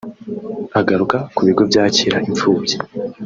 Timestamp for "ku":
1.35-1.41